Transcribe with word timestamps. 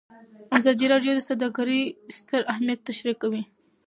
ازادي 0.57 0.85
راډیو 0.93 1.11
د 1.15 1.21
سوداګري 1.29 1.81
ستر 2.17 2.41
اهميت 2.53 2.79
تشریح 2.89 3.15
کړی. 3.23 3.41